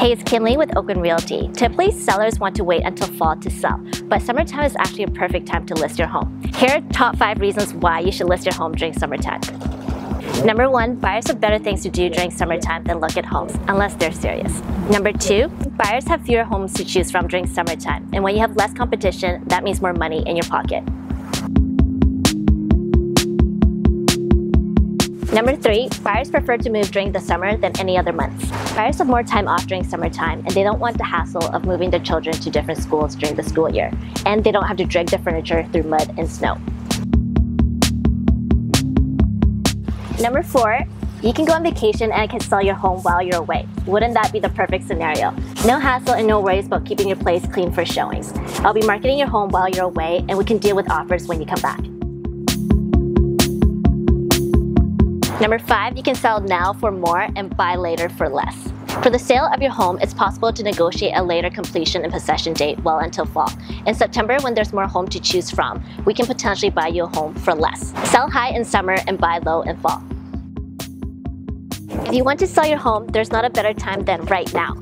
Hey, 0.00 0.12
it's 0.12 0.22
Kinley 0.22 0.56
with 0.56 0.74
Oakland 0.78 1.02
Realty. 1.02 1.50
Typically, 1.52 1.90
sellers 1.90 2.40
want 2.40 2.56
to 2.56 2.64
wait 2.64 2.84
until 2.84 3.06
fall 3.18 3.36
to 3.36 3.50
sell, 3.50 3.78
but 4.04 4.22
summertime 4.22 4.64
is 4.64 4.74
actually 4.78 5.02
a 5.02 5.08
perfect 5.08 5.46
time 5.46 5.66
to 5.66 5.74
list 5.74 5.98
your 5.98 6.08
home. 6.08 6.40
Here 6.54 6.70
are 6.70 6.80
top 6.90 7.18
5 7.18 7.38
reasons 7.38 7.74
why 7.74 8.00
you 8.00 8.10
should 8.10 8.26
list 8.26 8.46
your 8.46 8.54
home 8.54 8.72
during 8.72 8.94
summertime. 8.94 9.42
Number 10.42 10.70
one, 10.70 10.96
buyers 10.96 11.26
have 11.26 11.38
better 11.38 11.58
things 11.58 11.82
to 11.82 11.90
do 11.90 12.08
during 12.08 12.30
summertime 12.30 12.84
than 12.84 12.98
look 12.98 13.18
at 13.18 13.26
homes, 13.26 13.52
unless 13.68 13.94
they're 13.96 14.10
serious. 14.10 14.62
Number 14.88 15.12
two, 15.12 15.48
buyers 15.76 16.08
have 16.08 16.22
fewer 16.22 16.44
homes 16.44 16.72
to 16.74 16.84
choose 16.86 17.10
from 17.10 17.28
during 17.28 17.46
summertime, 17.46 18.08
and 18.14 18.24
when 18.24 18.34
you 18.34 18.40
have 18.40 18.56
less 18.56 18.72
competition, 18.72 19.44
that 19.48 19.64
means 19.64 19.82
more 19.82 19.92
money 19.92 20.26
in 20.26 20.34
your 20.34 20.46
pocket. 20.46 20.82
Number 25.32 25.54
three, 25.54 25.88
buyers 26.02 26.28
prefer 26.28 26.56
to 26.56 26.70
move 26.70 26.90
during 26.90 27.12
the 27.12 27.20
summer 27.20 27.56
than 27.56 27.78
any 27.78 27.96
other 27.96 28.12
months. 28.12 28.50
Buyers 28.74 28.98
have 28.98 29.06
more 29.06 29.22
time 29.22 29.46
off 29.46 29.64
during 29.64 29.84
summertime 29.84 30.40
and 30.40 30.50
they 30.50 30.64
don't 30.64 30.80
want 30.80 30.98
the 30.98 31.04
hassle 31.04 31.44
of 31.54 31.64
moving 31.64 31.88
their 31.88 32.00
children 32.00 32.34
to 32.34 32.50
different 32.50 32.82
schools 32.82 33.14
during 33.14 33.36
the 33.36 33.42
school 33.44 33.72
year. 33.72 33.92
And 34.26 34.42
they 34.42 34.50
don't 34.50 34.66
have 34.66 34.76
to 34.78 34.84
drag 34.84 35.08
their 35.08 35.20
furniture 35.20 35.64
through 35.70 35.84
mud 35.84 36.12
and 36.18 36.28
snow. 36.28 36.54
Number 40.20 40.42
four, 40.42 40.80
you 41.22 41.32
can 41.32 41.44
go 41.44 41.52
on 41.52 41.62
vacation 41.62 42.10
and 42.10 42.28
can 42.28 42.40
sell 42.40 42.60
your 42.60 42.74
home 42.74 43.00
while 43.02 43.22
you're 43.22 43.36
away. 43.36 43.68
Wouldn't 43.86 44.14
that 44.14 44.32
be 44.32 44.40
the 44.40 44.48
perfect 44.48 44.88
scenario? 44.88 45.30
No 45.64 45.78
hassle 45.78 46.14
and 46.14 46.26
no 46.26 46.40
worries 46.40 46.66
about 46.66 46.84
keeping 46.84 47.06
your 47.06 47.16
place 47.16 47.46
clean 47.52 47.70
for 47.70 47.84
showings. 47.84 48.32
I'll 48.64 48.74
be 48.74 48.82
marketing 48.82 49.18
your 49.18 49.28
home 49.28 49.50
while 49.50 49.68
you're 49.68 49.84
away 49.84 50.24
and 50.28 50.36
we 50.36 50.44
can 50.44 50.58
deal 50.58 50.74
with 50.74 50.90
offers 50.90 51.28
when 51.28 51.38
you 51.38 51.46
come 51.46 51.60
back. 51.60 51.89
Number 55.40 55.58
five, 55.58 55.96
you 55.96 56.02
can 56.02 56.14
sell 56.14 56.40
now 56.40 56.74
for 56.74 56.90
more 56.90 57.26
and 57.34 57.56
buy 57.56 57.74
later 57.76 58.10
for 58.10 58.28
less. 58.28 58.70
For 59.02 59.08
the 59.08 59.18
sale 59.18 59.48
of 59.54 59.62
your 59.62 59.70
home, 59.70 59.98
it's 60.02 60.12
possible 60.12 60.52
to 60.52 60.62
negotiate 60.62 61.14
a 61.16 61.22
later 61.22 61.48
completion 61.48 62.04
and 62.04 62.12
possession 62.12 62.52
date 62.52 62.78
well 62.80 62.98
until 62.98 63.24
fall. 63.24 63.50
In 63.86 63.94
September, 63.94 64.36
when 64.42 64.52
there's 64.52 64.74
more 64.74 64.86
home 64.86 65.08
to 65.08 65.18
choose 65.18 65.50
from, 65.50 65.82
we 66.04 66.12
can 66.12 66.26
potentially 66.26 66.68
buy 66.68 66.88
you 66.88 67.04
a 67.04 67.06
home 67.06 67.34
for 67.34 67.54
less. 67.54 67.94
Sell 68.10 68.28
high 68.28 68.50
in 68.50 68.66
summer 68.66 68.96
and 69.06 69.16
buy 69.16 69.38
low 69.38 69.62
in 69.62 69.78
fall. 69.78 70.02
If 72.06 72.14
you 72.14 72.22
want 72.22 72.38
to 72.40 72.46
sell 72.46 72.66
your 72.66 72.78
home, 72.78 73.06
there's 73.06 73.30
not 73.30 73.46
a 73.46 73.50
better 73.50 73.72
time 73.72 74.04
than 74.04 74.22
right 74.26 74.52
now. 74.52 74.76